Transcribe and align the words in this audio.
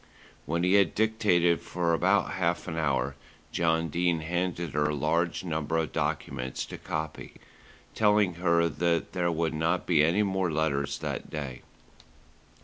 When 0.47 0.63
he 0.63 0.73
had 0.73 0.95
dictated 0.95 1.61
for 1.61 1.93
about 1.93 2.31
half 2.31 2.67
an 2.67 2.75
hour, 2.75 3.15
John 3.51 3.89
Dene 3.89 4.21
handed 4.21 4.71
her 4.71 4.85
a 4.89 4.95
large 4.95 5.43
number 5.43 5.77
of 5.77 5.91
documents 5.91 6.65
to 6.65 6.79
copy, 6.79 7.35
telling 7.93 8.33
her 8.41 8.67
that 8.67 9.13
there 9.13 9.31
would 9.31 9.53
not 9.53 9.85
be 9.85 10.03
any 10.03 10.23
more 10.23 10.51
letters 10.51 10.97
that 10.97 11.29
day. 11.29 11.61